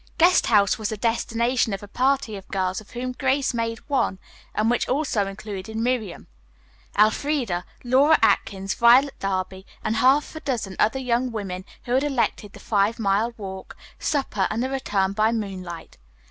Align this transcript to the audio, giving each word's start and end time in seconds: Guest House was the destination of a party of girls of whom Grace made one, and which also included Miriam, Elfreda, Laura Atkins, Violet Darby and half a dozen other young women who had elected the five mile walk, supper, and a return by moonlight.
Guest 0.17 0.47
House 0.47 0.79
was 0.79 0.89
the 0.89 0.97
destination 0.97 1.73
of 1.73 1.83
a 1.83 1.87
party 1.87 2.35
of 2.35 2.47
girls 2.47 2.81
of 2.81 2.89
whom 2.89 3.11
Grace 3.11 3.53
made 3.53 3.77
one, 3.87 4.17
and 4.55 4.67
which 4.67 4.89
also 4.89 5.27
included 5.27 5.77
Miriam, 5.77 6.25
Elfreda, 6.97 7.65
Laura 7.83 8.17
Atkins, 8.19 8.73
Violet 8.73 9.13
Darby 9.19 9.63
and 9.83 9.97
half 9.97 10.35
a 10.35 10.39
dozen 10.39 10.75
other 10.79 10.97
young 10.97 11.31
women 11.31 11.65
who 11.83 11.93
had 11.93 12.03
elected 12.03 12.53
the 12.53 12.59
five 12.59 12.97
mile 12.97 13.35
walk, 13.37 13.77
supper, 13.99 14.47
and 14.49 14.65
a 14.65 14.69
return 14.71 15.11
by 15.13 15.31
moonlight. 15.31 15.99